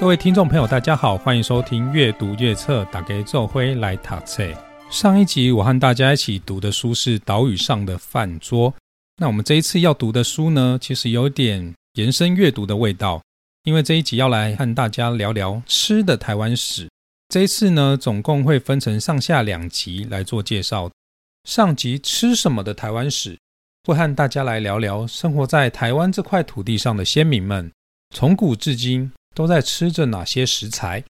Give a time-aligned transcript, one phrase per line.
[0.00, 4.48] 各位听众朋友，大家好，欢迎收听《越读越策》，打给奏辉来塔册。
[4.90, 8.72] 上一集我和大家一起读的书是《岛屿上的饭桌》，
[9.18, 13.22] 那我们这一次要读的书呢，其实有点延伸阅读的味道，
[13.64, 16.88] 因为这一集要来和大家聊聊吃的台湾史。
[17.28, 20.90] 这一次呢，总共会分成上下两集来做介绍。
[21.44, 23.38] 上集吃什么的台湾史，
[23.84, 27.70] 会和大家来聊聊生活在台湾这块土地上的先民们，
[28.16, 29.12] 从古至今。
[29.34, 31.02] 都在吃着哪些食材？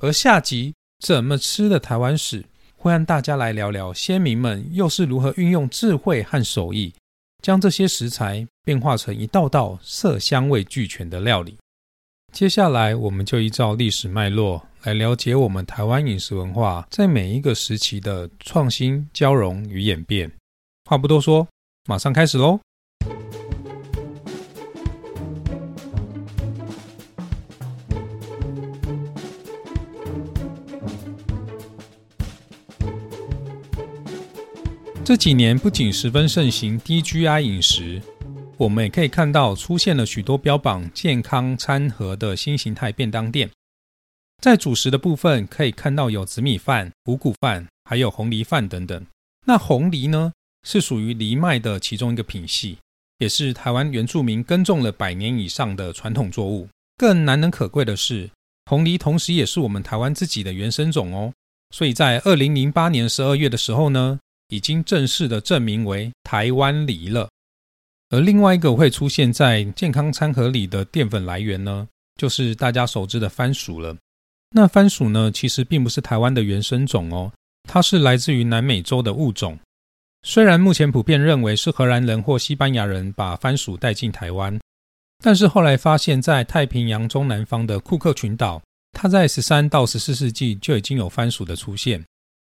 [0.00, 2.44] 而下集怎么吃的台湾史，
[2.76, 6.92] 会让大家来聊聊先民们又是如何运用智慧和手艺，
[7.42, 11.56] 将这些食材变化成一道道色香味俱全的料理。
[12.32, 20.30] 接下来，我们就依照历史脉络来了解我们台湾饮食文化在每一个时期的创新、交融与演变。
[20.88, 21.46] 话不多说，
[21.86, 22.58] 马上开始喽！
[35.12, 38.00] 这几年不仅十分盛行低 GI 饮食，
[38.56, 43.50] 我们也可以看到出现了许多标榜健康餐盒的新形态便当店。
[44.40, 49.04] 在主食的部分，可以看到有紫米饭、五谷饭，还有红梨饭等等。
[49.44, 50.32] 那红梨呢，
[50.66, 52.78] 是属于藜麦的其中一个品系，
[53.18, 56.66] 也是台湾原住民耕种了百年以上的传统作物。
[56.96, 58.30] 更难能可贵的是，
[58.64, 61.30] 红梨同时也是我们台湾自己的原生种哦。
[61.68, 64.18] 所以在二零零八年十二月的时候呢。
[64.52, 67.26] 已经正式的证明为台湾梨了，
[68.10, 71.88] 而另外一个会出现在健康餐盒里的淀粉来源呢，
[72.20, 73.96] 就是大家熟知的番薯了。
[74.54, 77.32] 那番薯呢，其实并不是台湾的原生种哦，
[77.66, 79.58] 它是来自于南美洲的物种。
[80.22, 84.60] 虽然目前普遍认为是荷兰人或西班牙人把番薯带进台湾，
[85.24, 88.60] 但是后来发现，在太平洋中南方的库克群岛，
[88.92, 92.04] 它在十三到十四世纪就已经有番薯的出现。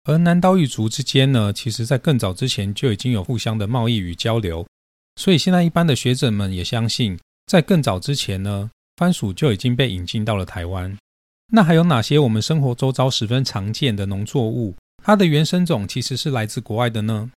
[0.04, 4.66] 而南岛语族之间呢，其实在更早之前就已经有互相的贸易与交流，
[5.14, 10.96] 所以现在一般的学者们也相信，在更早之前呢，番薯就已经被引进到了台湾。
[11.52, 14.74] 那还有哪些我们生活周遭十分常见的农作物，
[15.04, 17.30] 它的原生种其实是来自国外的呢？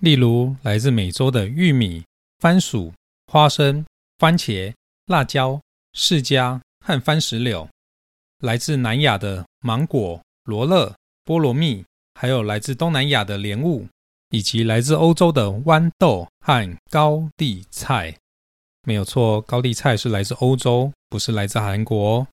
[0.00, 2.02] 例如来自美洲的玉米、
[2.38, 2.90] 番薯、
[3.26, 3.84] 花生、
[4.18, 4.72] 番茄、
[5.08, 5.60] 辣椒、
[5.92, 7.68] 释迦和番石榴，
[8.40, 10.94] 来自南亚的芒果、罗勒。
[11.24, 11.84] 菠萝蜜，
[12.14, 13.86] 还有来自东南亚的莲雾，
[14.30, 18.16] 以及来自欧洲的豌豆和高丽菜，
[18.84, 22.26] 没有错，高丽菜是来自欧洲，不是来自韩国。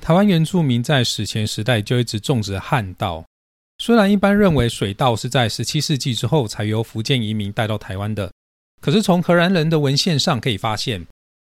[0.00, 3.24] 台湾原住民在史前时代就一直种植旱稻，
[3.78, 8.32] 虽然一般认为水稻是在十七世纪之后才由福建移民带到台湾的，
[8.80, 11.04] 可是从荷兰人的文献上可以发现，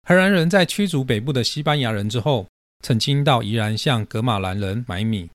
[0.04, 2.46] 荷兰人在驱逐北部的西班牙人之后，
[2.84, 5.28] 曾经到宜兰向格马兰人买米。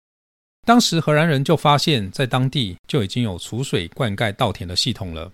[0.71, 5.29] 当时荷兰人就发现，在当地就已经有储水灌溉稻田的系统了，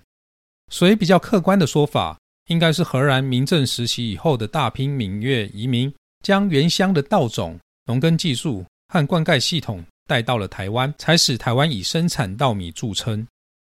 [0.73, 5.93] 所以比较客观的说法，应该是荷兰民政时期以后的大批闽粤移民，
[6.25, 7.55] 将原乡的稻种、
[7.85, 13.29] 农耕技术和灌溉系统带到了台湾，才使台湾以生产稻米著称。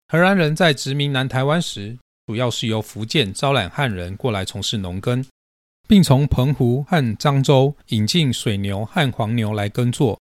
[0.08, 1.96] 荷兰人在殖民南台湾时，
[2.26, 5.24] 主要是由福建招揽汉人过来从事农耕，
[5.86, 10.18] 并从澎湖和漳州引进水牛和黄牛来耕作。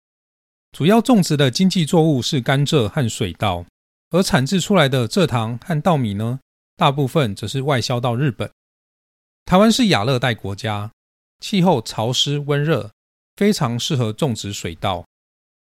[0.72, 3.66] 主要种植的经济作物是甘蔗和水稻，
[4.10, 6.38] 而产制出来的蔗糖和稻米呢，
[6.76, 8.50] 大部分则是外销到日本。
[9.44, 10.92] 台湾是亚热带国家，
[11.40, 12.92] 气候潮湿温热，
[13.36, 15.04] 非常适合种植水稻。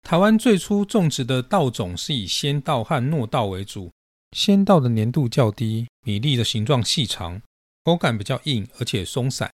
[0.04, 3.92] 台湾最初种植的稻种是以鲜稻和糯稻为主，
[4.36, 7.42] 鲜稻的粘度较低，米粒的形状细长，
[7.86, 9.50] 口感比较硬而且松散。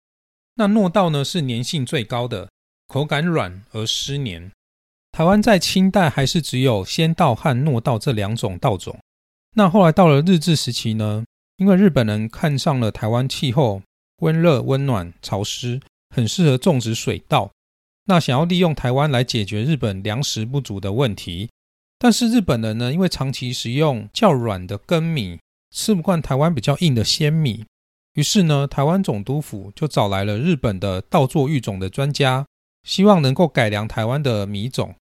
[0.55, 2.49] 那糯稻呢，是粘性最高的，
[2.87, 4.51] 口感软而湿黏。
[5.17, 8.95] 台湾在清代还是只有仙稻和糯稻这两种稻种。
[9.55, 11.25] 那后来到了日治时期呢？
[11.55, 13.81] 因为日本人看上了台湾气候
[14.19, 15.81] 温热、温暖、潮湿，
[16.15, 17.49] 很适合种植水稻。
[18.05, 21.49] 那想要利用台湾来解决日本粮食不足的问题。
[21.97, 25.39] 但是日本人呢，因为长期食用较软的粳米，
[25.75, 27.65] 吃不惯台湾比较硬的鲜米，
[28.13, 32.45] 于是呢，台湾总督府就找来了日本的稻作育种的专家，
[32.83, 34.93] 希望能够改良台湾的米种。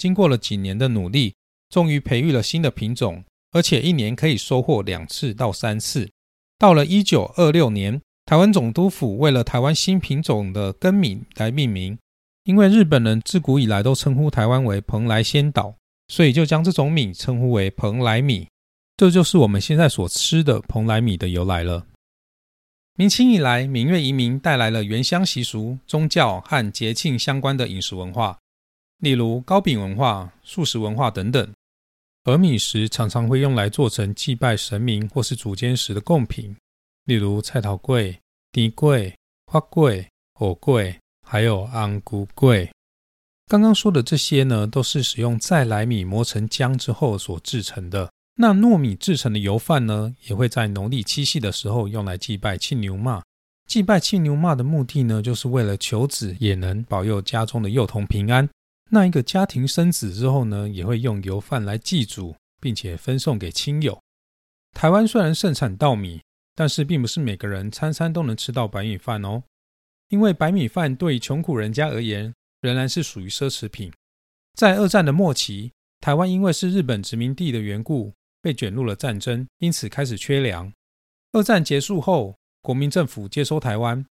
[0.00, 1.34] 经过了几年的努力，
[1.68, 6.10] 终于培育了新的品种，而且一年可以收获两次到三次。
[6.58, 11.98] 到了一九二六年，台湾总督府为了台湾新品种的粳米来命名，
[12.44, 15.74] 因为日本人自古以来都称呼台湾为蓬莱仙岛，
[16.08, 18.48] 所以就将这种米称呼为蓬莱米。
[18.96, 21.86] 这就是我们现在所吃的蓬莱米的由来了。
[22.96, 28.38] 明清以来，闽粤移民带来了原乡习俗、宗教和节庆相关的饮食文化，
[29.00, 31.52] 例如糕饼文化、素食文化等等。
[32.24, 36.54] 而米食常常会用来做成祭拜神明或是祖先时的贡品，
[37.06, 38.16] 例如菜头粿、
[38.52, 39.14] 甜粿、
[39.46, 42.68] 花粿、火粿，还有安菇粿。
[43.46, 48.12] 刚刚说的这些呢，都是使用再来米磨成浆之后所制成的。
[48.36, 53.22] 那糯米制成的油饭呢，也会在农历七夕的时候用来祭拜庆牛妈。
[53.66, 58.48] 祭拜庆牛妈的目的呢，就是为了求子，也能保佑家中的幼童平安。
[58.90, 64.00] 那一个家庭生子之后呢，也会用油饭来祭祖，并且分送给亲友。
[64.72, 66.20] 台湾虽然盛产稻米，
[66.54, 69.42] 但是并不是每个人餐餐都能吃到白米饭哦。
[70.08, 73.92] 因为白米饭对穷苦人家而言，仍然是属于奢侈品。
[74.54, 78.12] 在二战的末期，台湾因为是日本殖民地的缘故。
[78.42, 80.72] 被卷入了战争，因此开始缺粮。
[81.32, 84.02] 二战结束后，国民政府接收台湾，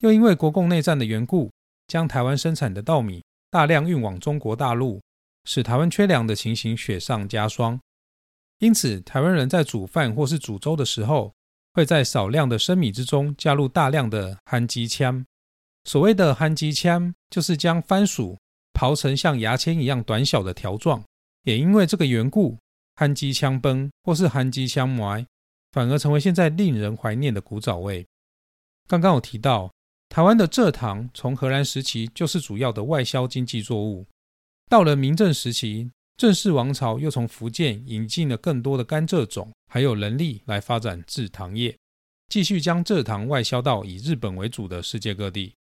[0.00, 1.52] 又因为国共内战的缘故，
[1.86, 3.22] 将台湾生产的稻米
[3.56, 5.00] 大量运往中国大陆，
[5.46, 7.80] 使台湾缺粮的情形雪上加霜。
[8.58, 11.32] 因此，台湾人在煮饭或是煮粥的时候，
[11.72, 15.24] 会在少量的生米之中加入大量的憨鸡枪。
[15.84, 18.36] 所谓的憨鸡枪，就是将番薯
[18.74, 21.02] 刨成像牙签一样短小的条状。
[21.44, 22.58] 也因为这个缘故。
[22.96, 25.26] 憨鸡枪崩或是憨鸡枪埋，
[25.72, 28.06] 反而成为现在令人怀念的古早味。
[28.86, 29.72] 刚刚有提到，
[30.16, 34.06] 台湾的蔗糖从荷兰时期就是主要的外销经济作物。
[34.66, 41.76] 到了明正时期，郑氏王朝又从福建引进了更多的甘蔗种，还有人力来发展制糖业，
[42.30, 45.52] 继续将蔗糖外销到以日本为主的世界各地。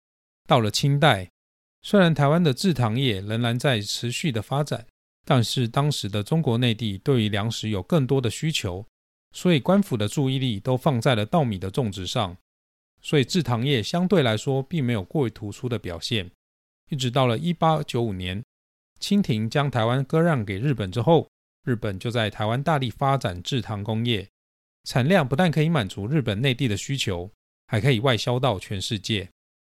[0.47, 1.29] 到了清代，
[1.81, 4.87] 虽然台湾的制糖业仍然在持续的发展。
[5.25, 8.85] 但是当时的中国内地对于粮食有更多的需求，
[9.33, 12.37] 所以官府的注意力都放在了稻米的种植上，
[13.05, 16.31] 所以制糖业相对来说并没有过于突出的表现。
[16.89, 18.43] 一直到了一八九五年，
[18.99, 21.29] 清廷将台湾割让给日本之后，
[21.63, 24.27] 日本就在台湾大力发展制糖工业，
[24.85, 27.29] 产量不但可以满足日本内地的需求，
[27.67, 29.29] 还可以外销到全世界。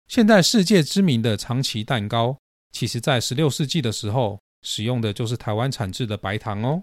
[0.07, 2.39] 现在世界知名的长崎蛋糕，
[2.73, 4.41] 其实在十六世纪的时候。
[4.63, 6.83] 使用的就是台湾产制的白糖哦。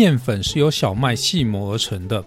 [0.00, 2.24] 面粉是由小麦细磨而成的。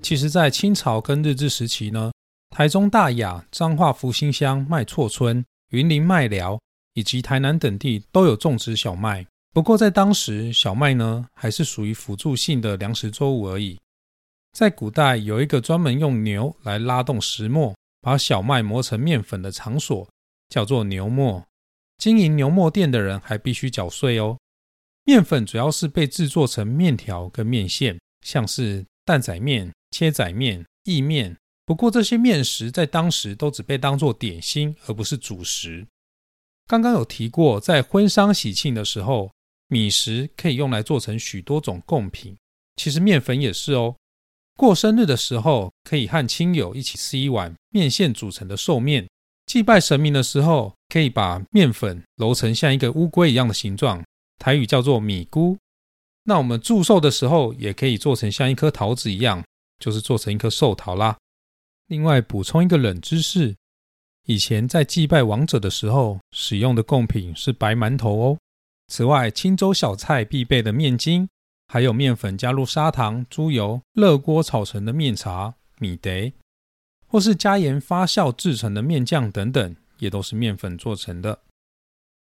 [0.00, 2.10] 其实，在清朝跟日治时期呢，
[2.48, 6.58] 台中大雅、彰化福兴乡麦厝村、云林麦寮
[6.94, 9.26] 以及台南等地都有种植小麦。
[9.52, 13.78] 不过，在当时，小麦呢还是属于辅助性的粮食作物而已。
[14.54, 20.08] 在古代，有一个专门用牛来拉动石磨，把小麦磨成面粉的场所，
[20.48, 21.44] 叫做牛磨。
[21.98, 24.38] 经营牛磨店的人还必须缴税哦。
[25.10, 31.36] 面粉主要是被制作成面条跟面线，像是蛋仔面、切仔面、意面。
[31.66, 35.84] 不过，这些面食在当时都只被当作点心，而不是主食。
[36.68, 39.32] 刚刚有提过，在婚丧喜庆的时候。
[39.66, 42.36] 米食可以用来做成许多种贡品，
[42.74, 43.94] 其实面粉也是哦。
[44.56, 49.04] 过生日的时候，可以和亲友一起吃一碗面线组成的寿面；
[49.46, 54.04] 祭拜神明的时候，可以把面粉揉成像一个乌龟一样的形状，
[54.40, 55.56] 台语叫做米菇。
[56.24, 59.44] 那我们祝寿的时候，也可以做成像一颗桃子一样，
[59.78, 61.16] 就是做成一颗寿桃啦。
[61.86, 63.54] 另外补充一个冷知识：
[64.26, 68.38] 以前在祭拜王者的时候，使用的贡品是白馒头哦。
[68.88, 71.28] 此外，青州小菜必备的面筋，
[71.68, 76.32] 还有面粉加入砂糖、猪油、热锅炒成的面茶、米得，
[77.06, 81.40] 或是加盐发酵制成的面酱等等，也都是面粉做成的。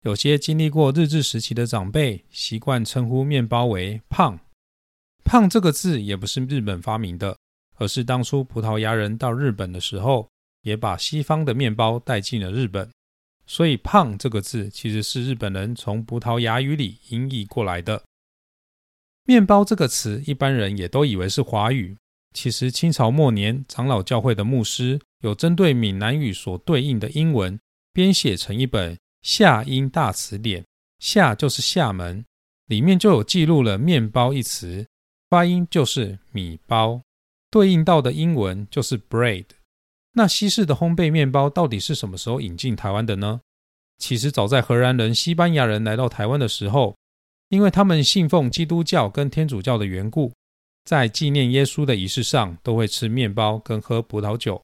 [0.02, 4.38] 有些经历过日治时期的长辈，习惯称呼面包为“胖”。
[5.24, 7.36] 胖这个字也不是日本发明的，
[7.76, 10.28] 而是当初葡萄牙人到日本的时候，
[10.62, 12.90] 也把西方的面包带进了日本。
[13.46, 18.02] 所以“胖”这个字其实是日本人从葡萄牙语里音译过来的。
[19.24, 21.96] 面包这个词，一般人也都以为是华语。
[22.34, 27.56] 其实清朝末年，长老教会的牧师有针对闽南语所对应的英文，
[27.92, 30.64] 编写成一本夏音大词典。
[30.98, 32.24] 夏就是厦门，
[32.66, 34.86] 里面就有记录了“面包”一词，
[35.28, 37.02] 发音就是米包，
[37.50, 39.44] 对应到的英文就是 bread。
[40.12, 43.40] 那西式的烘焙面包到底是什么时候引进台湾的呢？
[43.98, 46.96] 其实早在荷兰人、西班牙人来到台湾的时候，
[47.48, 50.32] 因为他们信奉基督教跟天主教的缘故，
[50.84, 54.62] 在纪念耶稣的仪式上都会吃面包跟喝葡萄酒。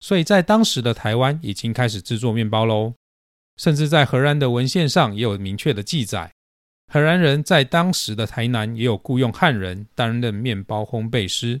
[0.00, 2.92] 所以在当时的台湾已经开始制作面包喽。
[3.60, 6.32] 甚至在荷兰的文献上也有明确的记载，
[6.90, 11.60] 荷兰人在当时的台南也有雇佣汉人担任面包烘焙师。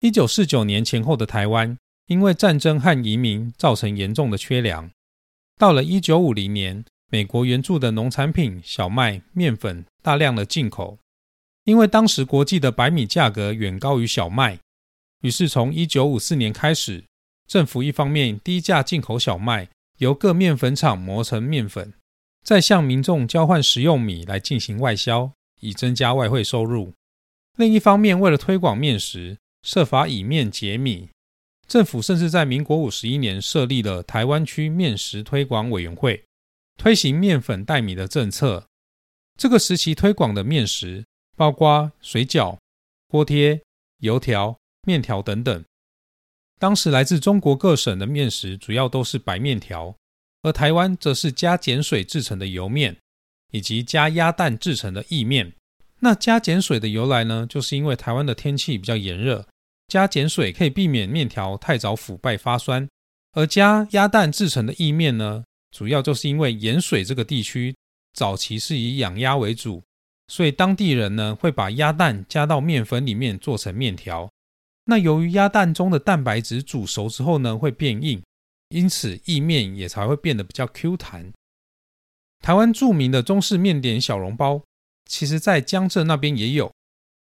[0.00, 1.78] 一九四九年前后的台湾，
[2.08, 4.90] 因为战争和移民造成严重的缺粮。
[5.56, 10.98] 到了一九五零年，美国援助的农产品小麦、面粉大量的进口，
[11.62, 14.58] 因为当时国际的白米价格远高于小麦，
[15.20, 17.04] 于是从一九五四年开始，
[17.46, 19.68] 政府一方面低价进口小麦。
[19.98, 21.92] 由各面粉厂磨成面粉，
[22.42, 26.92] 再向民众交换食用米来进行外销，以增加外汇收入。
[27.56, 31.08] 另一方面，为了推广面食，设法以面解米，
[31.66, 36.24] 政府甚至在民国五十一年设立了台湾区面食推广委员会，
[36.76, 38.66] 推行面粉代米的政策。
[39.36, 41.04] 这个时期推广的面食
[41.36, 42.56] 包括水饺、
[43.08, 43.60] 锅贴、
[43.98, 45.64] 油条、面条等等。
[46.58, 49.94] 当时来自中国各省的面食主要都是白面条，
[50.42, 52.96] 而台湾则是加碱水制成的油面，
[53.52, 55.52] 以及加鸭蛋制成的意面。
[56.00, 57.46] 那加碱水的由来呢？
[57.48, 59.46] 就是因为台湾的天气比较炎热，
[59.88, 62.88] 加碱水可以避免面条太早腐败发酸。
[63.32, 67.74] 而加鸭蛋制成的意面呢，主要就是因为盐水这个地区
[68.14, 69.82] 早期是以养鸭为主，
[70.28, 74.28] 所以当地人呢会把鸭蛋加到面粉里面做成面条。
[74.90, 78.22] 那由于鸭蛋中的蛋白质煮熟之后呢，会变硬，
[78.70, 81.30] 因此意面也才会变得比较 Q 弹。
[82.40, 84.62] 台湾著名的中式面点小笼包，
[85.04, 86.72] 其实在江浙那边也有，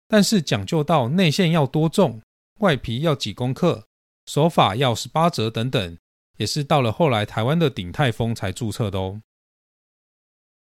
[0.07, 2.23] 但是讲究到内馅要多重，
[2.61, 3.85] 外皮要几公克，
[4.27, 5.99] 手法要十八折等等，
[6.37, 9.21] 也是到了后来台湾的鼎泰丰才注册的哦。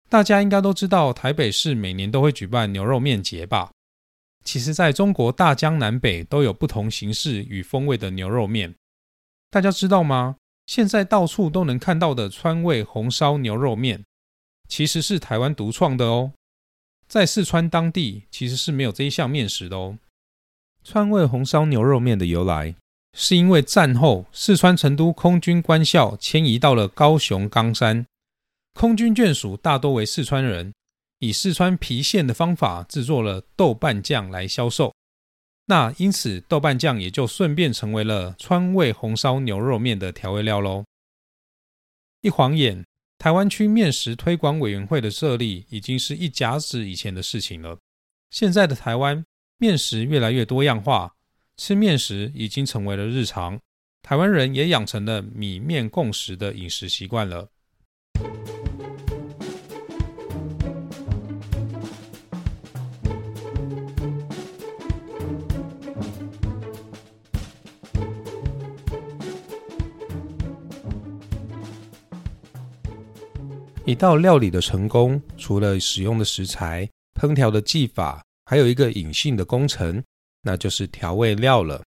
[0.09, 3.73] 大家应该都知道，台北市每年都会举办牛肉面节吧？
[4.47, 8.73] 其实，在中国大江南北都有不同形式与风味的牛肉面，
[9.50, 10.37] 大家知道吗？
[10.67, 14.05] 现在到处都能看到的川味红烧牛肉面，
[14.69, 16.33] 其实是台湾独创的哦。
[17.09, 19.99] 在四川当地，其实是没有这一项面食的哦。
[20.85, 22.76] 川味红烧牛肉面的由来，
[23.19, 28.07] 是因为战后四川成都空军官校迁移到了高雄冈山，
[28.75, 30.73] 空军眷属大多为四川人。
[31.18, 34.94] 以四川郫县的方法制作了豆瓣酱来销售，
[35.66, 40.85] 那因此豆瓣酱也就顺便成为了川味红烧牛肉面的调味料喽。
[42.20, 42.85] 一晃眼，
[43.18, 47.78] 台湾区面食推广委员会的设立已经是一甲子以前的事情了。
[48.30, 49.25] 现在的台湾
[49.58, 51.14] 面食越来越多样化，
[51.56, 53.58] 吃面食已经成为了日常，
[54.02, 57.49] 台湾人也养成了米面共食的饮食习惯了。
[73.87, 80.02] 一道料理的成功，除了使用的食材、烹调的技法，还有一个隐性的工程，
[80.43, 81.81] 那就是调味料了。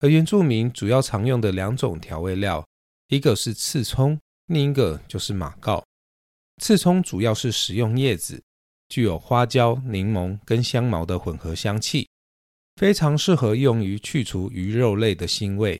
[0.00, 2.66] 而原住民主要常用的两种调味料，
[3.08, 5.84] 一个是刺葱，另一个就是马告。
[6.62, 8.42] 刺葱主要是食用叶子，
[8.88, 12.08] 具有花椒、柠檬跟香茅的混合香气，
[12.76, 15.78] 非常适合用于去除鱼肉类的腥味。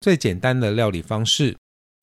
[0.00, 1.54] 最简单的料理方式。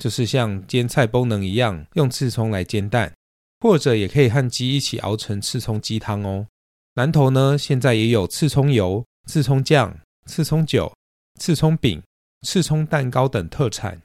[0.01, 3.13] 就是像煎菜功能一样，用刺葱来煎蛋，
[3.60, 6.48] 或者也可以和鸡一起熬成刺葱鸡汤哦。
[6.96, 10.91] 南投呢，现在也有刺葱油、刺葱酱、刺葱酒、
[11.39, 12.01] 刺葱饼、
[12.41, 14.01] 刺葱蛋糕等特产。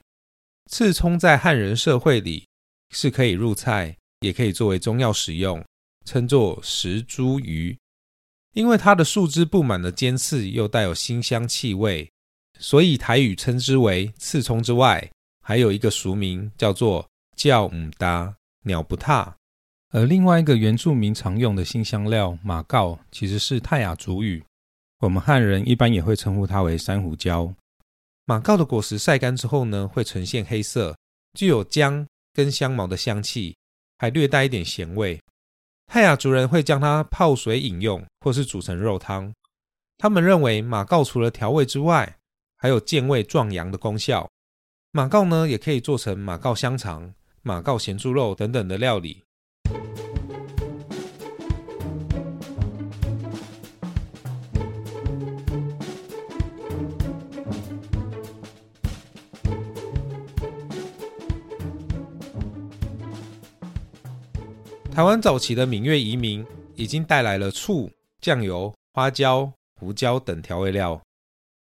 [0.69, 2.45] 刺葱在汉人社会里
[2.93, 5.65] 是可以入菜，也可以作为中药使用，
[6.05, 7.75] 称作石茱萸。
[8.53, 12.07] 因为它的树枝布满了尖刺，又带有辛香气味，
[12.59, 15.09] 所以台语称之为刺葱之外。
[15.47, 18.35] 还有一个俗名叫做“叫唔达
[18.65, 19.33] 鸟不踏”，
[19.91, 24.43] 而另外一个原住民常用的新香料马告，其实是泰雅族语，
[24.99, 27.53] 我们汉人一般也会称呼它为珊瑚礁。
[28.25, 30.93] 马告的果实晒干之后呢，会呈现黑色，
[31.35, 33.55] 具有姜跟香茅的香气，
[33.99, 35.17] 还略带一点咸味。
[35.85, 39.33] 泰雅族人会将它泡水饮用，或是煮成肉汤。
[39.97, 42.17] 他们认为马告除了调味之外，
[42.57, 44.29] 还有健胃壮阳的功效。
[44.97, 47.13] 马告呢，也可以做成马告香肠、
[47.43, 49.23] 马告咸猪肉等等的料理。
[64.91, 67.87] 台湾早期的闽粤移民已经带来了醋、
[68.19, 70.99] 酱油、花椒、胡椒等调味料，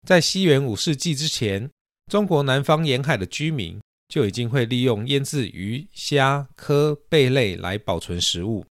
[0.06, 1.70] 在西元五世纪之前。
[2.10, 8.66] 中国南方沿海的居民就已经会利用腌制鱼、虾、科、贝类来保存食物，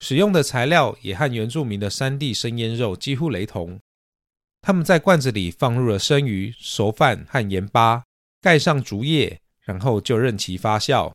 [0.00, 3.80] 使用的材料也和原住民的山地生腌肉几乎雷同。
[4.60, 8.04] 他们在罐子里放入了生鱼、熟饭和盐巴，
[8.42, 11.10] 盖上竹叶，然后就任其发酵。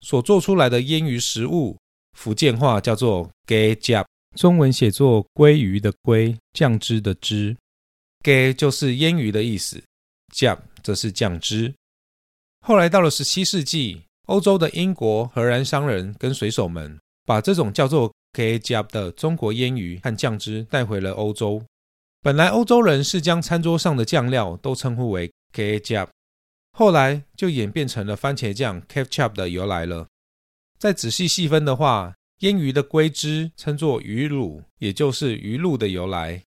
[0.00, 1.76] 所做出来的腌鱼食物，
[2.16, 7.56] 福建话叫做“鸡酱”，中文写作“鲑鱼”的“鲑”，酱汁的“汁”。
[8.24, 9.80] 鸡就是腌鱼的意思，
[10.34, 11.74] 酱则是酱汁。
[12.66, 21.62] 后来到了十七世纪，欧洲的英国、荷兰商人跟水手们，把这种叫做“鸡酱”的中国腌鱼和酱汁带回了欧洲。
[22.20, 26.08] 本来欧洲人是将餐桌上的酱料都称呼为 ketchup，
[26.72, 30.06] 后来就演变成了番茄酱 ketchup 的由来了。
[30.78, 36.42] 再仔细细分的话，腌鱼的龟汁称作鱼乳，也就是鱼露的由来。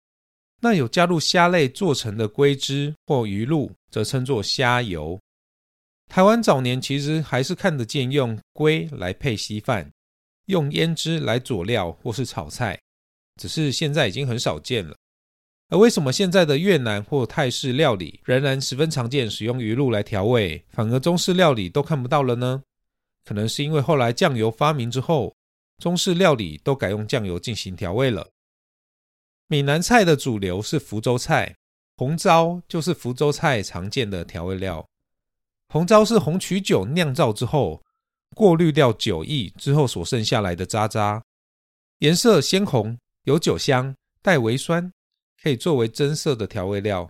[0.62, 5.20] 那有加入虾类做成的龟汁或鱼露，则称作虾油。
[6.08, 9.90] 台湾早年其实还是看得见用龟来配稀饭，
[10.48, 12.80] 用胭脂来佐料或是炒菜，
[13.40, 14.96] 只是现在已经很少见了。
[15.70, 22.64] 而为什么现在的越南或泰式料理仍然十分常见使用鱼露来调味，反而中式料理都看不到了呢？
[23.24, 25.36] 可能是因为后来酱油发明之后，
[25.78, 28.28] 中式料理都改用酱油进行调味了。
[29.52, 31.56] 闽南菜的主流是福州菜，
[31.98, 34.88] 红糟就是福州菜常见的调味料。
[35.70, 37.84] 红糟是红曲酒酿造之后，
[38.36, 41.24] 过滤掉酒液之后所剩下来的渣渣，
[41.98, 44.94] 颜色鲜红，有酒香，带微酸。
[45.42, 47.10] 可以作为增色的调味料。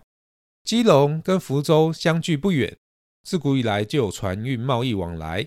[0.64, 2.74] 基隆跟福州相距不远，
[3.22, 5.46] 自古以来就有船运贸易往来。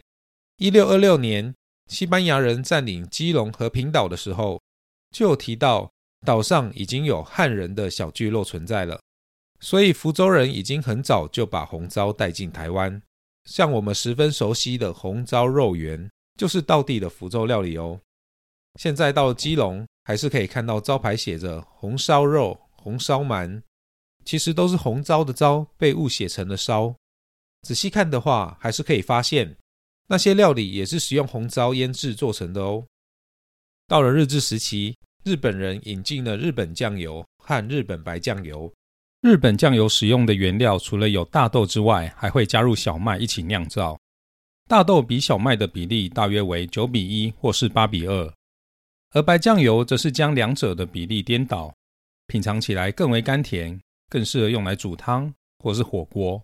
[0.57, 1.55] 一六二六年，
[1.87, 4.61] 西班牙人占领基隆和平岛的时候，
[5.11, 5.92] 就有提到
[6.25, 8.99] 岛上已经有汉人的小聚落存在了。
[9.59, 13.01] 所以福州人已经很早就把红糟带进台湾。
[13.45, 17.99] 像我们十分熟悉的红糟肉圆，就是道地的福州料理哦。
[18.79, 22.59] 现在到基隆，还是可以看到招牌写着红烧肉。
[22.75, 23.61] 红烧鳗
[24.25, 26.93] 其实都是红糟的糟被误写成了烧。
[27.61, 29.55] 仔细看的话，还是可以发现
[30.07, 32.85] 那些料理也是使用红糟腌制做成的哦。
[33.87, 38.71] 到了日治时期，日本人引进了日本酱油和日本白酱油。
[39.21, 43.97] 日本酱油使用的原料除了有大豆之外，还会加入小麦一起酿造。
[44.67, 48.33] 大豆比小麦的比例大约为九比一或是八比二，
[49.11, 51.73] 而白酱油则是将两者的比例颠倒。
[52.27, 56.43] 品尝起来更为甘甜，更适合用来煮汤或是火锅。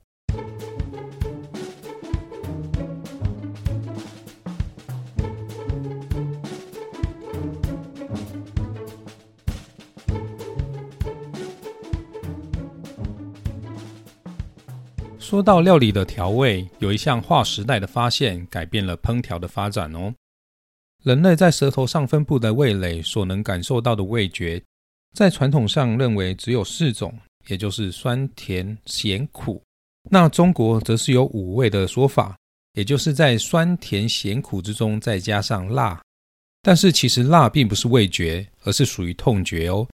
[15.29, 20.11] 说到料理的调味，有一项划时代的发现，改变了烹调的发展哦。
[21.03, 24.59] 人类在舌头上分布的味蕾所能感受到的味觉。
[25.13, 27.15] 在传统上认为只有四种，
[27.45, 29.61] 也就是酸、甜、咸、苦。
[30.09, 32.35] 那中国则是有五味的说法，
[32.73, 36.01] 也就是在酸、甜、咸、苦之中再加上辣。
[36.63, 39.87] 但是其实辣并不是味觉，而是属于痛觉哦。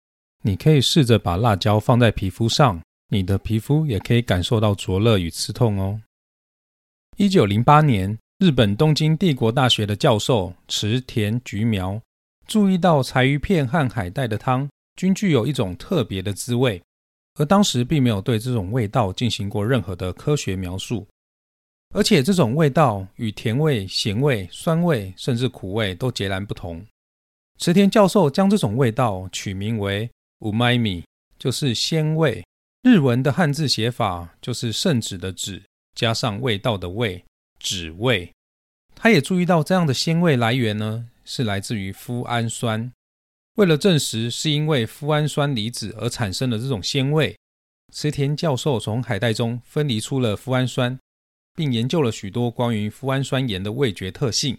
[0.42, 6.00] 你可以试着把辣椒放在皮肤上，你的皮肤也可以感受到灼热与刺痛哦。
[7.16, 12.00] 一九零八年，日本东京帝国大学的教授池田菊苗
[12.46, 14.68] 注意到柴鱼片和海带的汤。
[14.96, 16.80] 均具有一种特别的滋味，
[17.34, 21.04] 而当时并没有对这种味道进行过任何的科学描述，
[21.92, 26.86] 而且这种味道与甜味、咸味、酸味甚至苦味都截然不同。
[27.58, 30.08] 池田教授将这种味道取名为
[30.46, 31.04] “五麦米”，
[31.40, 32.44] 就是鲜味。
[32.84, 35.62] 日文的汉字写法就是“圣旨”的“旨”
[35.96, 37.24] 加上味道的“味”，
[37.58, 38.30] 旨味。
[38.94, 42.92] 他也注意到这样的鲜味来源呢，是来自于夫氨酸。
[43.54, 47.34] 为了证实是因为夫氨酸离子而产生的这种鲜味，
[47.90, 50.98] 池田教授从海带中分离出了夫氨酸，
[51.54, 54.58] 并研究了许多关于夫氨酸盐的味觉特性，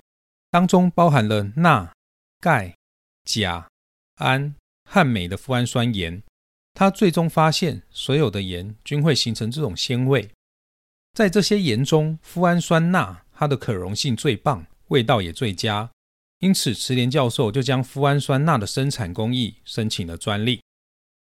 [0.49, 1.93] 当中包含了钠、
[2.39, 2.75] 钙、
[3.25, 3.69] 钾、
[4.15, 4.55] 氨
[4.89, 6.23] 和镁的夫氨酸盐。
[6.75, 10.29] 他最终发现，所有的盐均会形成这种鲜味。
[11.13, 15.89] 在这些盐中，富氨酸钠它的可溶性最棒，味道也最佳。
[16.39, 20.61] 因此，池田教授就将富氨酸钠的生产工艺申请了专利。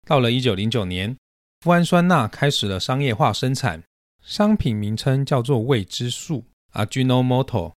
[0.08, 1.14] 到了一九零九年，
[1.60, 3.84] 富氨酸钠开始了商业化生产，
[4.22, 7.74] 商品名称叫做未知素 （Ajinomoto）。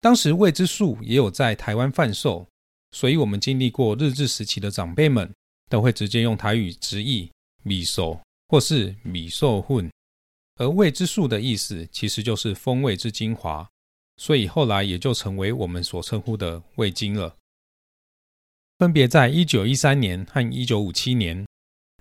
[0.00, 2.46] 当时未知素也有在台湾贩售，
[2.92, 5.28] 所以我们经历过日治时期的长辈们
[5.70, 7.30] 都会直接用台语直译
[7.64, 9.90] “米寿”或是“米寿混”。
[10.60, 13.66] 而味之素的意思其实就是风味之精华，
[14.18, 17.34] 所以后来也就成为我们所称呼的味精了。
[18.78, 21.46] 分别在一九一三年和一九五七年，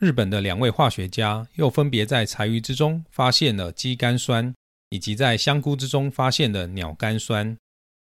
[0.01, 4.53] 日本的两位化学家又分别在柴鱼之中发现了肌酐酸，
[4.89, 7.57] 以及在香菇之中发现了鸟苷酸，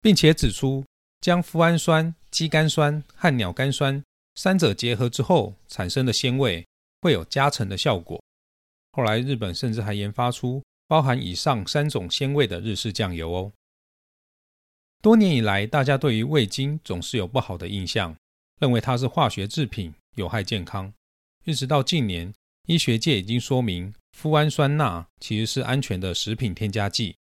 [0.01, 0.85] 并且指出
[1.21, 4.03] 将脯氨酸、肌酐酸和鸟苷酸
[4.35, 6.67] 三者结合之后产生的鲜味
[7.01, 8.23] 会有加成的效果。
[8.93, 13.53] 后来，日本甚至还研发出包含以上三种鲜味的日式酱油哦。
[15.01, 18.15] 多年以来，大家对于味精总是有不好的印象，
[18.61, 20.93] 认为它是化学制品，有害健康。
[21.45, 22.33] 一直到近年，
[22.67, 27.17] 医学界已经说明，富氨酸钠其实是安全的食品添加剂。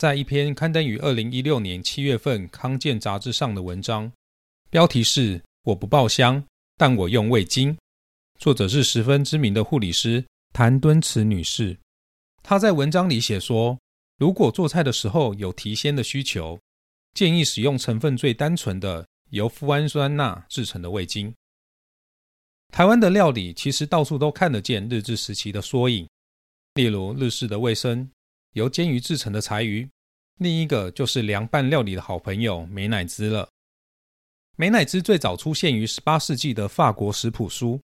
[0.00, 4.10] 在一篇刊登于二零一六年七月份《康健》杂志上的文章，
[4.70, 6.44] 标题是“我不爆香，
[6.76, 7.76] 但我用味精”，
[8.40, 10.24] 作者是十分知名的护理师。
[10.52, 11.78] 谭敦慈女士，
[12.42, 13.78] 她在文章里写说，
[14.18, 16.60] 如果做菜的时候有提鲜的需求，
[17.14, 21.32] 建议使用成分最单纯的由富氨酸钠制成的味精。
[22.70, 26.06] 台湾的料理其实到处都看得见日治时期的缩影，
[26.74, 28.10] 例如日式的卫生，
[28.52, 29.88] 由煎鱼制成的柴鱼；
[30.38, 33.48] 另一个就是凉拌料理的好朋友美乃滋了。
[34.56, 37.80] 美乃滋最早出现于十八世纪的法国食谱书，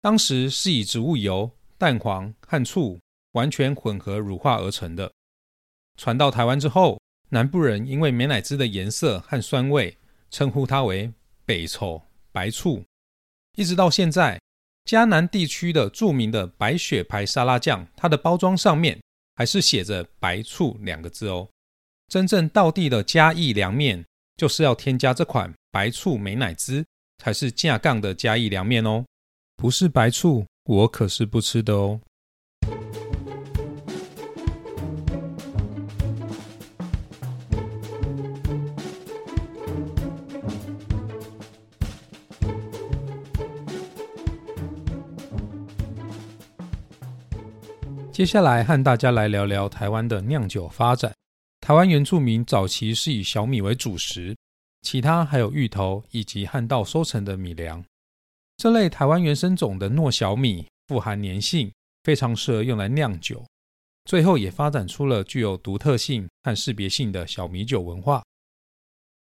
[0.00, 1.50] 当时是以植物油。
[1.78, 2.98] 蛋黄和醋
[3.32, 5.12] 完全混合乳化而成的，
[5.98, 9.94] 传到台湾之后，南部人因为美乃滋的颜色和酸味，
[10.30, 11.12] 称呼它为
[11.44, 12.00] 北丑
[12.32, 12.82] 白醋。
[13.56, 14.40] 一直到现在，
[14.86, 18.98] 迦南地区的著名的白雪牌沙拉酱，它的包装上面
[19.34, 21.46] 还是写着“白醋”两个字哦。
[22.08, 24.02] 真正道地的嘉义凉面，
[24.36, 26.84] 就是要添加这款白醋美乃滋，
[27.16, 29.02] 才是架杠的嘉义凉面哦，
[29.56, 30.44] 不是白醋。
[30.64, 31.98] 我可是不吃的哦。
[48.12, 51.15] 接下来和大家来聊聊台湾的酿酒发展。
[51.66, 54.36] 台湾原住民早期是以小米为主食，
[54.82, 57.84] 其他还有芋头以及旱稻收成的米粮。
[58.56, 61.68] 这类台湾原生种的糯小米富含粘性，
[62.04, 63.44] 非常适合用来酿酒。
[64.04, 68.22] 最后也发展出了具有独特性和识别性的小米酒文化。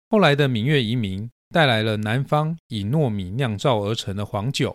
[0.09, 4.73] 后来的闽越移民带来了南方以糯米酿造而成的黄酒，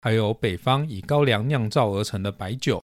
[0.00, 2.82] 还有北方以高粱酿造而成的白酒。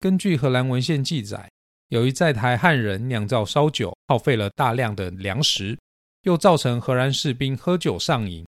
[0.00, 1.48] 根据荷兰文献记载，
[1.90, 5.76] 由于在台汉人酿造烧酒耗费了大量的粮食，
[6.22, 8.46] 又造成荷兰士兵喝酒上瘾。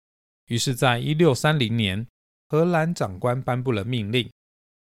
[0.47, 2.07] 于是，在一六三零年，
[2.49, 4.31] 荷兰长官颁布了命令：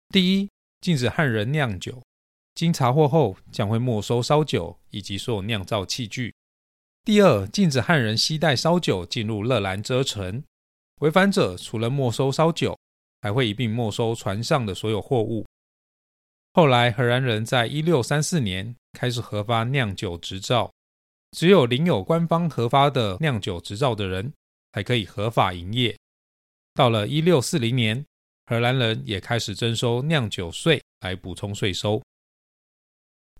[0.10, 2.02] 第一，禁止汉人酿酒，
[2.56, 6.32] 经查获后将会没收烧酒以及所有酿造器具；
[7.04, 10.44] 第二，禁止汉人携带烧酒进入勒兰遮城，
[11.02, 12.78] 违反者除了没收烧酒，
[13.22, 15.46] 还会一并没收船上的所有货物。
[16.58, 20.74] 后来，荷兰人在一六三四年开始核发酿酒执照，
[21.30, 24.34] 只有领有官方核发的酿酒执照的人。
[24.74, 25.96] 才可以合法营业。
[26.74, 28.04] 到了一六四零年，
[28.48, 32.02] 荷兰人也开始征收酿酒税来补充税收。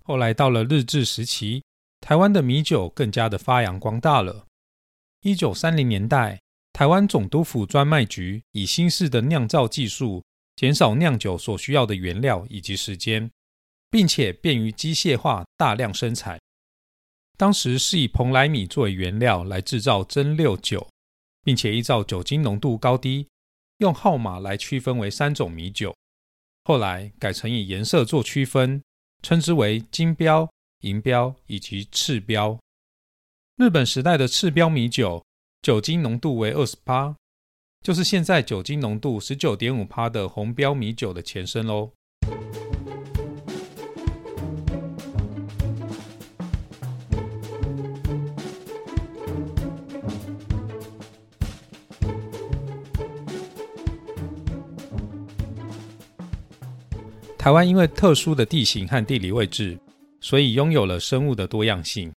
[0.04, 1.64] 后来到了日治时期，
[2.02, 4.46] 台湾的米酒更加的发扬光大了。
[5.22, 6.40] 一九三零年代，
[6.74, 10.24] 台湾总督府专卖局以新式的酿造技术，
[10.58, 13.32] 减少酿酒所需要的原料以及时间，
[13.90, 16.38] 并且便于机械化大量生产。
[17.38, 20.86] 当时是以蓬莱米作为原料来制造蒸馏酒。
[21.48, 23.26] 并且依照酒精浓度高低，
[23.78, 25.96] 用号码来区分为三种米酒。
[26.66, 28.84] 后来改成以颜色做区分，
[29.24, 32.60] 称之为金标、银标以及赤标。
[33.56, 35.24] 日本时代的赤标米酒
[35.62, 37.16] 酒精浓度为二十八，
[37.82, 41.92] 就是现在酒精浓度十九点五帕的红标米酒的前身喽。
[57.38, 59.80] 台湾因为特殊的地形和地理位置，
[60.20, 62.12] 所以拥有了生物的多样性；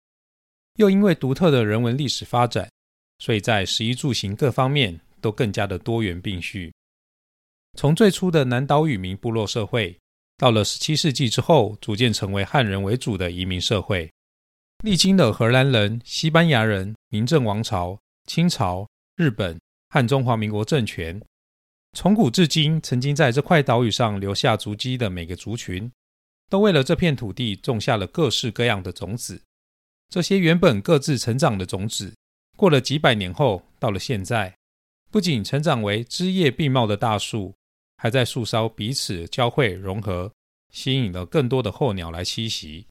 [0.78, 2.68] 又因为独特的人文历史发展，
[3.20, 6.72] 所以在食衣住行各方面都更加的多元并蓄。
[7.78, 9.96] 从最初的南岛屿民部落社会，
[10.36, 14.10] 到了十七世纪之后，逐渐成为汉人为主的移民社会，
[14.82, 21.20] 历经了荷兰人、西班牙人、明郑王朝、清朝、日本和中华民国政权。
[21.92, 25.90] 从古至今，曾经在这块岛屿上留下足迹的每个族群，
[26.48, 29.40] 都为了这片土地种下了各式各样的种子。
[30.08, 32.14] 这些原本各自成长的种子，
[32.56, 34.56] 过了几百年后，到了现在，
[35.10, 37.54] 不仅成长为枝叶并茂的大树，
[37.96, 40.32] 还在树梢彼此交汇融合，
[40.70, 42.86] 吸引了更多的候鸟来栖息。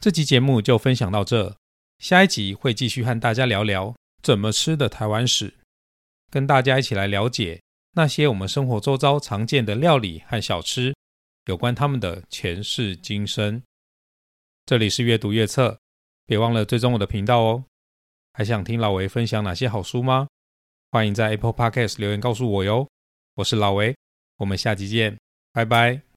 [0.00, 1.56] 这集节目就分享到这，
[2.00, 5.54] 下一集会继续和大家聊聊怎么吃的台湾史，
[6.28, 10.92] 跟大家一起来了解那些我们生活周遭常见的料理和小吃，
[11.46, 13.62] 有关他们的前世今生。
[14.66, 15.78] 这里是阅读阅册。
[16.26, 17.64] 别忘了追踪我的频道哦！
[18.32, 20.28] 还想听老维分享哪些好书吗？
[20.92, 22.88] 欢迎在 Apple Podcast 留言告诉我哟。
[23.36, 23.96] 我是老维，
[24.38, 25.16] 我们下期见，
[25.52, 26.09] 拜拜。